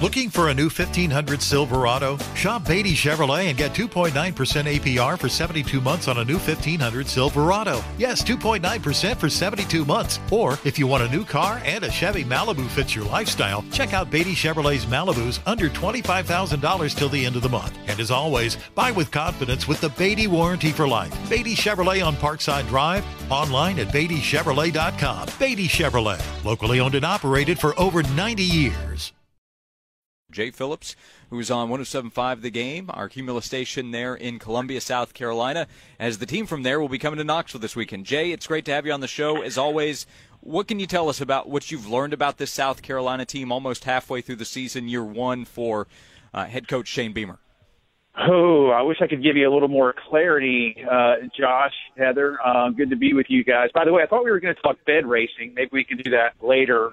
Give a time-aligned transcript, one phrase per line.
[0.00, 2.18] Looking for a new 1500 Silverado?
[2.36, 7.82] Shop Beatty Chevrolet and get 2.9% APR for 72 months on a new 1500 Silverado.
[7.98, 10.20] Yes, 2.9% for 72 months.
[10.30, 13.92] Or if you want a new car and a Chevy Malibu fits your lifestyle, check
[13.92, 17.76] out Beatty Chevrolet's Malibus under $25,000 till the end of the month.
[17.88, 21.12] And as always, buy with confidence with the Beatty warranty for life.
[21.28, 25.28] Beatty Chevrolet on Parkside Drive, online at BeattyChevrolet.com.
[25.40, 29.12] Beatty Chevrolet, locally owned and operated for over 90 years.
[30.30, 30.94] Jay Phillips,
[31.30, 35.66] who's on 107.5 The Game, our Cumulus station there in Columbia, South Carolina,
[35.98, 38.04] as the team from there will be coming to Knoxville this weekend.
[38.04, 39.40] Jay, it's great to have you on the show.
[39.40, 40.04] As always,
[40.40, 43.84] what can you tell us about what you've learned about this South Carolina team almost
[43.84, 45.88] halfway through the season, year one for
[46.34, 47.38] uh, head coach Shane Beamer?
[48.18, 52.36] Oh, I wish I could give you a little more clarity, uh, Josh, Heather.
[52.44, 53.70] Uh, good to be with you guys.
[53.72, 55.54] By the way, I thought we were going to talk bed racing.
[55.54, 56.92] Maybe we can do that later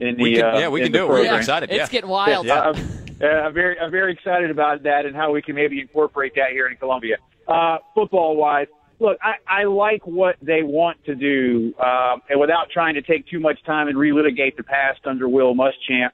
[0.00, 1.08] in the we can, uh, yeah we can do it.
[1.08, 1.32] program.
[1.32, 1.70] We're excited.
[1.70, 1.86] It's yeah.
[1.88, 2.46] getting wild.
[2.46, 2.60] Yeah.
[2.60, 2.76] I'm,
[3.22, 6.50] uh, I'm very I'm very excited about that and how we can maybe incorporate that
[6.50, 7.16] here in Columbia.
[7.46, 8.66] Uh, football wise,
[9.00, 13.26] look, I, I like what they want to do, um, and without trying to take
[13.28, 16.10] too much time and relitigate the past under Will Muschamp.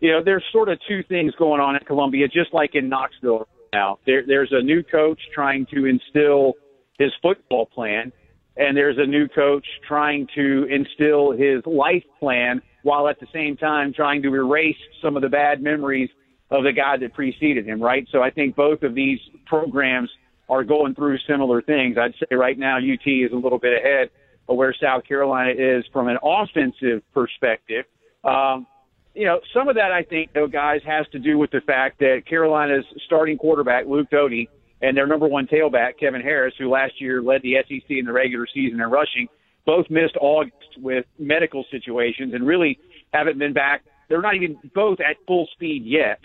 [0.00, 3.48] You know, there's sort of two things going on in Columbia, just like in Knoxville
[3.72, 3.98] now.
[4.04, 6.52] There, there's a new coach trying to instill
[6.98, 8.12] his football plan,
[8.56, 13.56] and there's a new coach trying to instill his life plan while at the same
[13.56, 16.08] time trying to erase some of the bad memories
[16.50, 18.06] of the guy that preceded him, right?
[18.12, 20.10] So I think both of these programs
[20.48, 21.96] are going through similar things.
[21.98, 24.10] I'd say right now UT is a little bit ahead
[24.48, 27.84] of where South Carolina is from an offensive perspective.
[28.22, 28.66] Um,
[29.14, 31.98] you know, some of that I think, though, guys, has to do with the fact
[32.00, 34.48] that Carolina's starting quarterback, Luke Doty,
[34.82, 38.12] and their number one tailback, Kevin Harris, who last year led the SEC in the
[38.12, 39.28] regular season in rushing,
[39.64, 42.78] both missed August with medical situations and really
[43.12, 43.84] haven't been back.
[44.08, 46.20] They're not even both at full speed yet,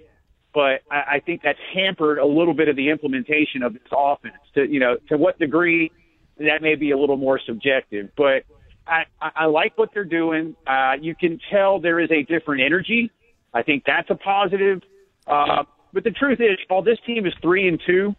[0.53, 4.35] but I, I think that's hampered a little bit of the implementation of this offense.
[4.55, 5.91] To you know, to what degree
[6.37, 8.43] that may be a little more subjective, but
[8.87, 10.55] I, I, like what they're doing.
[10.67, 13.11] Uh, you can tell there is a different energy.
[13.53, 14.81] I think that's a positive.
[15.27, 15.63] Uh,
[15.93, 18.15] but the truth is, while this team is three and two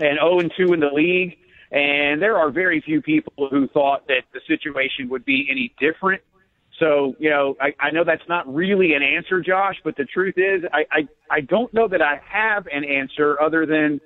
[0.00, 1.36] and zero and two in the league,
[1.70, 6.22] and there are very few people who thought that the situation would be any different.
[6.78, 10.34] So, you know, I, I know that's not really an answer, Josh, but the truth
[10.38, 14.00] is, I, I, I don't know that I have an answer other than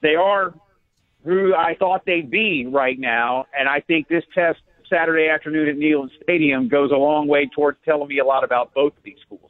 [0.00, 0.54] they are
[1.24, 3.46] who I thought they'd be right now.
[3.58, 7.78] And I think this test Saturday afternoon at Neyland Stadium goes a long way towards
[7.84, 9.49] telling me a lot about both of these schools.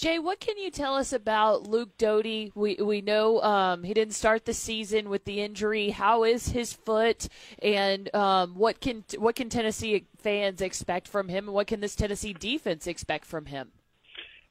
[0.00, 2.52] Jay, what can you tell us about Luke Doty?
[2.54, 5.90] We we know um, he didn't start the season with the injury.
[5.90, 7.28] How is his foot,
[7.62, 11.94] and um, what can what can Tennessee fans expect from him, and what can this
[11.94, 13.72] Tennessee defense expect from him?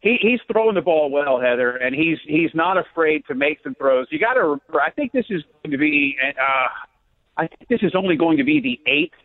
[0.01, 3.73] He, he's throwing the ball well, Heather, and he's he's not afraid to make some
[3.73, 4.05] throws.
[4.11, 6.67] You got to remember, I think this is going to be, uh,
[7.37, 9.17] I think this is only going to be the eighth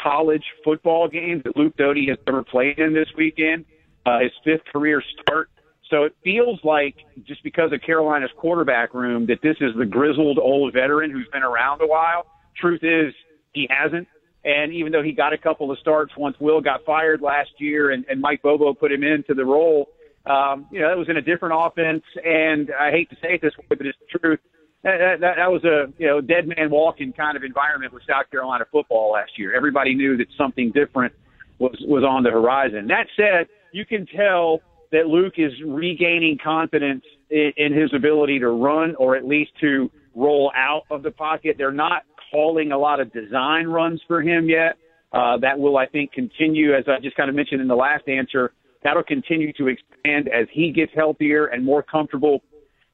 [0.00, 3.64] college football game that Luke Doty has ever played in this weekend.
[4.04, 5.50] Uh, his fifth career start.
[5.90, 10.38] So it feels like just because of Carolina's quarterback room that this is the grizzled
[10.38, 12.26] old veteran who's been around a while.
[12.60, 13.14] Truth is,
[13.52, 14.08] he hasn't.
[14.44, 17.90] And even though he got a couple of starts once Will got fired last year
[17.90, 19.88] and, and Mike Bobo put him into the role,
[20.26, 22.02] um, you know, that was in a different offense.
[22.24, 24.40] And I hate to say it this way, but it's the truth.
[24.82, 28.30] That, that, that was a you know dead man walking kind of environment with South
[28.30, 29.56] Carolina football last year.
[29.56, 31.12] Everybody knew that something different
[31.58, 32.86] was was on the horizon.
[32.86, 34.60] That said, you can tell
[34.92, 39.90] that Luke is regaining confidence in, in his ability to run or at least to
[40.14, 41.56] roll out of the pocket.
[41.58, 44.76] They're not calling a lot of design runs for him yet.
[45.12, 48.08] Uh, that will, I think, continue, as I just kind of mentioned in the last
[48.08, 48.52] answer.
[48.82, 52.42] That'll continue to expand as he gets healthier and more comfortable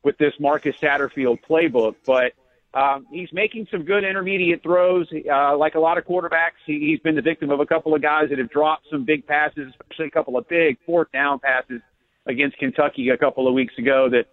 [0.03, 1.97] with this Marcus Satterfield playbook.
[2.07, 2.33] But
[2.75, 5.07] um, he's making some good intermediate throws.
[5.13, 8.01] Uh, like a lot of quarterbacks, he, he's been the victim of a couple of
[8.01, 11.83] guys that have dropped some big passes, especially a couple of big fourth down passes
[12.27, 14.25] against Kentucky a couple of weeks ago that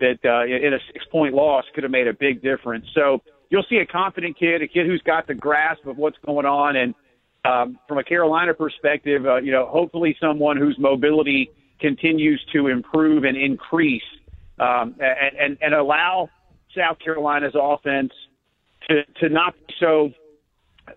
[0.00, 2.84] that uh, in a six point loss could have made a big difference.
[2.94, 6.46] So you'll see a confident kid, a kid who's got the grasp of what's going
[6.46, 6.94] on, and
[7.44, 13.24] um, from a Carolina perspective, uh, you know, hopefully someone whose mobility continues to improve
[13.24, 14.02] and increase,
[14.58, 16.28] um, and, and and allow
[16.76, 18.12] South Carolina's offense
[18.88, 20.10] to to not be so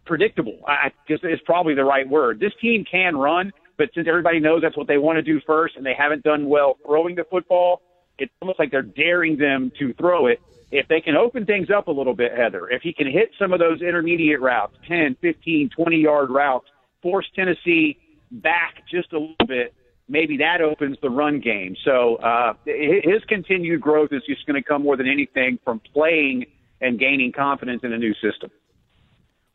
[0.06, 0.60] predictable.
[0.68, 2.40] I guess is probably the right word.
[2.40, 5.76] This team can run, but since everybody knows that's what they want to do first,
[5.76, 7.82] and they haven't done well throwing the football,
[8.18, 10.42] it's almost like they're daring them to throw it.
[10.70, 13.54] If they can open things up a little bit, Heather, if he can hit some
[13.54, 16.68] of those intermediate routes, 10, 15, 20 yard routes,
[17.02, 17.98] force Tennessee
[18.32, 19.74] back just a little bit,
[20.08, 21.76] maybe that opens the run game.
[21.84, 26.46] So uh, his continued growth is just going to come more than anything from playing
[26.82, 28.52] and gaining confidence in a new system.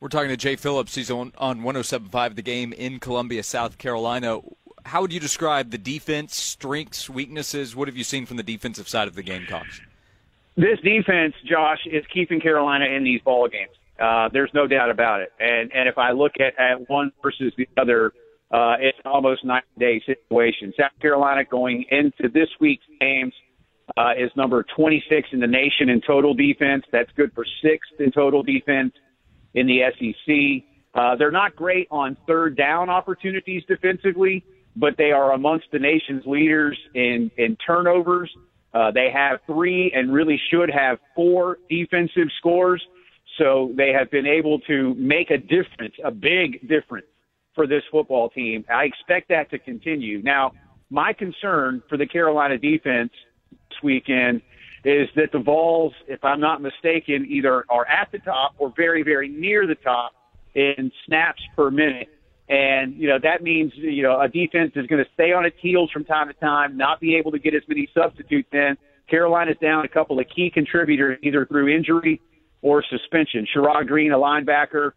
[0.01, 0.95] We're talking to Jay Phillips.
[0.95, 4.41] He's on, on 107.5 The Game in Columbia, South Carolina.
[4.85, 7.77] How would you describe the defense, strengths, weaknesses?
[7.77, 9.81] What have you seen from the defensive side of the Gamecocks?
[10.57, 13.71] This defense, Josh, is keeping Carolina in these ball games.
[13.99, 15.33] Uh, there's no doubt about it.
[15.39, 18.13] And and if I look at, at one versus the other,
[18.53, 20.73] uh, it's almost nine day situation.
[20.79, 23.33] South Carolina going into this week's games
[23.97, 26.85] uh, is number 26 in the nation in total defense.
[26.93, 28.93] That's good for sixth in total defense
[29.55, 30.65] in the SEC.
[30.95, 34.45] Uh, they're not great on third down opportunities defensively,
[34.77, 38.31] but they are amongst the nation's leaders in, in turnovers.
[38.75, 42.83] Uh, they have three and really should have four defensive scores.
[43.39, 47.07] So they have been able to make a difference, a big difference
[47.55, 48.65] for this football team.
[48.73, 50.23] I expect that to continue.
[50.23, 50.53] Now,
[50.91, 53.13] my concern for the Carolina defense
[53.51, 54.43] this weekend
[54.85, 59.03] is that the Vols, if I'm not mistaken, either are at the top or very,
[59.03, 60.13] very near the top
[60.55, 62.09] in snaps per minute.
[62.49, 65.57] And, you know, that means, you know, a defense is going to stay on its
[65.61, 68.77] heels from time to time, not be able to get as many substitutes in.
[69.09, 72.21] Carolina's down a couple of key contributors, either through injury
[72.61, 73.47] or suspension.
[73.55, 74.93] Sherrod Greene, a linebacker,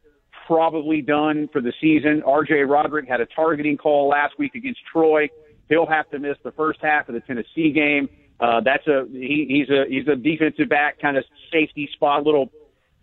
[0.45, 2.21] probably done for the season.
[2.25, 5.29] RJ Roderick had a targeting call last week against Troy.
[5.69, 8.07] He'll have to miss the first half of the Tennessee game.
[8.39, 12.25] Uh, that's a he, he's a he's a defensive back kind of safety spot.
[12.25, 12.51] Little,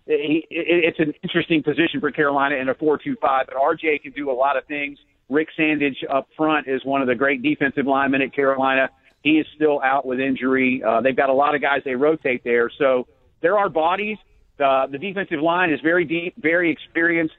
[0.06, 3.46] it's an interesting position for Carolina in a four-two-five.
[3.46, 4.98] But RJ can do a lot of things.
[5.28, 8.90] Rick Sandidge up front is one of the great defensive linemen at Carolina.
[9.22, 10.82] He is still out with injury.
[10.86, 13.06] Uh, they've got a lot of guys they rotate there, so
[13.40, 14.18] there are bodies.
[14.62, 17.34] Uh, the defensive line is very deep, very experienced.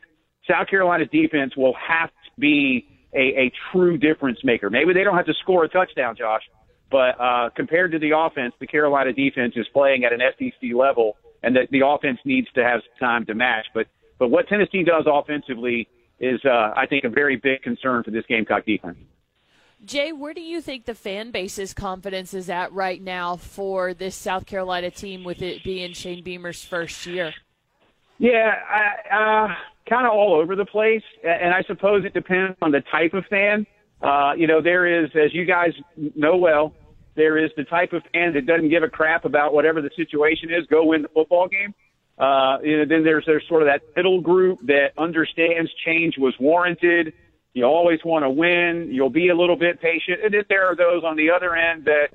[0.49, 4.69] South Carolina's defense will have to be a, a true difference maker.
[4.69, 6.41] Maybe they don't have to score a touchdown, Josh,
[6.91, 11.17] but uh, compared to the offense, the Carolina defense is playing at an SEC level,
[11.41, 13.65] and that the offense needs to have time to match.
[13.73, 13.87] But
[14.19, 15.87] but what Tennessee does offensively
[16.19, 18.97] is, uh, I think, a very big concern for this Gamecock defense.
[19.85, 24.15] Jay, where do you think the fan base's confidence is at right now for this
[24.15, 27.33] South Carolina team, with it being Shane Beamer's first year?
[28.17, 29.55] Yeah, I, uh,
[29.89, 33.25] kind of all over the place, and I suppose it depends on the type of
[33.25, 33.65] fan.
[34.01, 35.71] Uh, you know, there is, as you guys
[36.15, 36.73] know well,
[37.15, 40.49] there is the type of fan that doesn't give a crap about whatever the situation
[40.49, 41.73] is, go win the football game.
[42.17, 46.33] Uh, you know, then there's there's sort of that middle group that understands change was
[46.39, 47.13] warranted.
[47.53, 48.89] You always want to win.
[48.91, 51.85] You'll be a little bit patient, and then there are those on the other end
[51.85, 52.07] that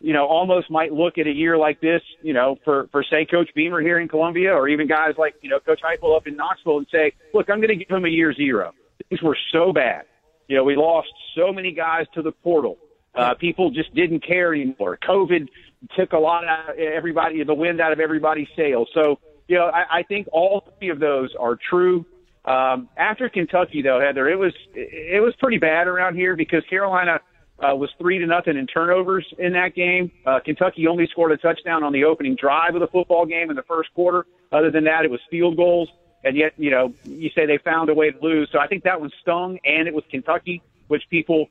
[0.00, 3.26] you know almost might look at a year like this, you know, for for say
[3.26, 6.36] Coach Beamer here in Columbia, or even guys like you know Coach Heupel up in
[6.36, 8.72] Knoxville, and say, look, I'm going to give him a year zero.
[9.08, 10.04] Things were so bad.
[10.48, 12.78] You know, we lost so many guys to the portal.
[13.14, 14.98] Uh, people just didn't care anymore.
[15.06, 15.48] COVID
[15.96, 18.88] took a lot of everybody, the wind out of everybody's sails.
[18.94, 19.18] So,
[19.48, 22.06] you know, I, I think all three of those are true.
[22.48, 27.20] Um, after Kentucky, though, Heather, it was it was pretty bad around here because Carolina
[27.58, 30.10] uh, was three to nothing in turnovers in that game.
[30.24, 33.56] Uh, Kentucky only scored a touchdown on the opening drive of the football game in
[33.56, 34.24] the first quarter.
[34.50, 35.90] Other than that, it was field goals.
[36.24, 38.48] And yet, you know, you say they found a way to lose.
[38.50, 41.48] So I think that one stung, and it was Kentucky, which people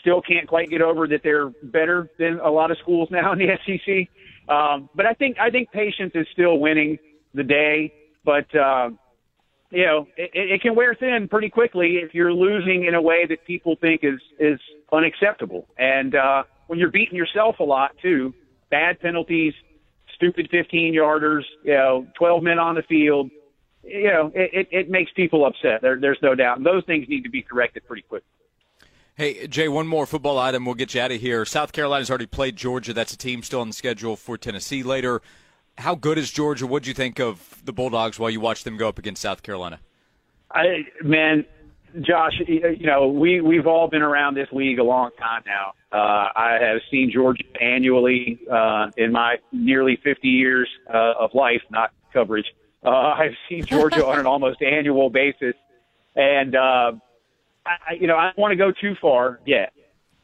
[0.00, 3.38] still can't quite get over that they're better than a lot of schools now in
[3.38, 4.08] the SEC.
[4.48, 6.98] Um, but I think I think patience is still winning
[7.34, 7.92] the day.
[8.24, 8.90] But uh,
[9.70, 13.26] you know, it, it can wear thin pretty quickly if you're losing in a way
[13.26, 14.60] that people think is is
[14.92, 15.66] unacceptable.
[15.76, 18.34] And uh, when you're beating yourself a lot too,
[18.70, 19.54] bad penalties,
[20.14, 23.30] stupid 15 yarders, you know, 12 men on the field,
[23.82, 25.82] you know, it, it, it makes people upset.
[25.82, 26.58] There, there's no doubt.
[26.58, 28.28] And those things need to be corrected pretty quickly.
[29.14, 30.66] Hey, Jay, one more football item.
[30.66, 31.46] We'll get you out of here.
[31.46, 32.92] South Carolina's already played Georgia.
[32.92, 35.22] That's a team still on the schedule for Tennessee later.
[35.78, 36.66] How good is Georgia?
[36.66, 39.42] What do you think of the Bulldogs while you watch them go up against South
[39.42, 39.80] Carolina?
[40.50, 41.44] I man,
[42.00, 45.72] Josh, you know we we've all been around this league a long time now.
[45.92, 51.62] Uh, I have seen Georgia annually uh, in my nearly 50 years uh, of life,
[51.70, 52.46] not coverage.
[52.84, 55.54] Uh, I've seen Georgia on an almost annual basis,
[56.14, 56.92] and uh,
[57.66, 59.72] I, you know, I don't want to go too far yet,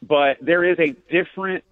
[0.01, 1.63] but there is a different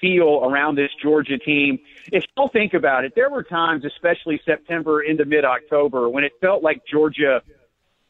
[0.00, 1.78] feel around this Georgia team.
[2.12, 6.32] If you'll think about it, there were times, especially September into mid October, when it
[6.40, 7.42] felt like Georgia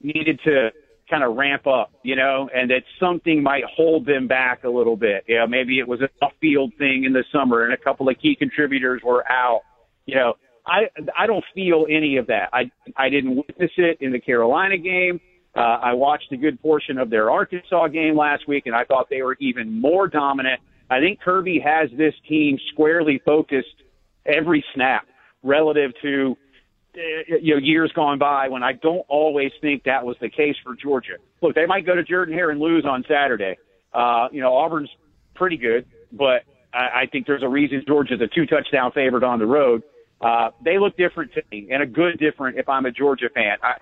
[0.01, 0.71] needed to
[1.09, 4.97] kind of ramp up, you know, and that something might hold them back a little
[4.97, 5.25] bit.
[5.27, 6.09] You know, maybe it was a
[6.41, 9.63] field thing in the summer and a couple of key contributors were out.
[10.07, 10.35] You know,
[10.67, 12.51] I I don't feel any of that.
[12.53, 15.21] I I didn't witness it in the Carolina game.
[15.57, 19.09] Uh, I watched a good portion of their Arkansas game last week, and I thought
[19.11, 20.61] they were even more dominant.
[20.91, 23.83] I think Kirby has this team squarely focused
[24.27, 25.07] every snap
[25.43, 26.37] relative to
[26.95, 30.57] uh, you know years gone by when I don't always think that was the case
[30.65, 31.17] for Georgia.
[31.43, 33.57] Look, they might go to Jordan Hare and lose on Saturday.
[33.93, 34.91] Uh, you know, Auburn's
[35.35, 36.43] pretty good, but
[36.73, 39.83] I, I think there's a reason Georgia's a two touchdown favorite on the road.
[40.21, 43.59] Uh, they look different to me, and a good different if I'm a Georgia fan.
[43.63, 43.75] I,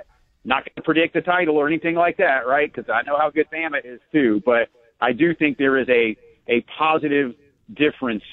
[0.44, 2.72] not going to predict the title or anything like that, right?
[2.72, 4.40] Because I know how good Bama is too.
[4.44, 4.68] But
[5.00, 6.16] I do think there is a
[6.48, 7.34] a positive
[7.72, 8.24] difference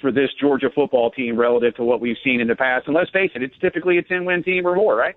[0.00, 2.86] for this Georgia football team relative to what we've seen in the past.
[2.86, 5.14] And let's face it, it's typically a 10 win team or more, right?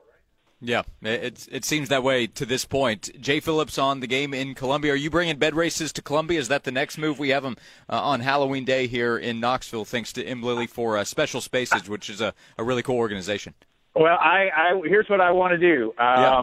[0.66, 3.10] Yeah, it it seems that way to this point.
[3.20, 4.94] Jay Phillips on the game in Columbia.
[4.94, 6.40] Are you bringing bed races to Columbia?
[6.40, 7.20] Is that the next move?
[7.20, 7.58] We have them
[7.90, 11.90] uh, on Halloween Day here in Knoxville, thanks to Im Lilly for uh, Special Spaces,
[11.90, 13.54] which is a, a really cool organization.
[13.94, 15.94] Well, I, I here's what I want to do.
[15.98, 16.42] Um, yeah.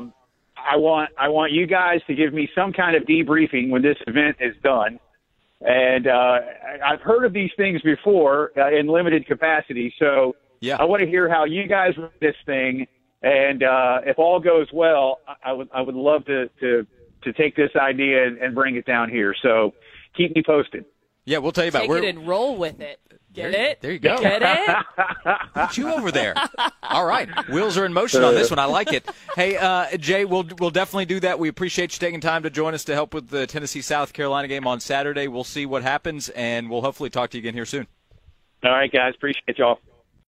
[0.70, 3.96] I want I want you guys to give me some kind of debriefing when this
[4.06, 5.00] event is done.
[5.60, 6.38] And uh,
[6.84, 10.76] I've heard of these things before uh, in limited capacity, so yeah.
[10.78, 12.86] I want to hear how you guys run this thing.
[13.22, 16.86] And uh, if all goes well, I would I would love to to
[17.24, 19.34] to take this idea and, and bring it down here.
[19.42, 19.74] So
[20.16, 20.86] keep me posted.
[21.30, 22.98] Yeah, we'll tell you about Take it and roll with it.
[23.32, 23.80] Get there, it?
[23.80, 24.18] There you go.
[24.18, 24.76] Get it?
[25.54, 26.34] Put you over there.
[26.82, 28.58] All right, wheels are in motion on this one.
[28.58, 29.08] I like it.
[29.36, 31.38] Hey, uh, Jay, we'll we'll definitely do that.
[31.38, 34.48] We appreciate you taking time to join us to help with the Tennessee South Carolina
[34.48, 35.28] game on Saturday.
[35.28, 37.86] We'll see what happens, and we'll hopefully talk to you again here soon.
[38.64, 39.14] All right, guys.
[39.14, 39.78] Appreciate y'all.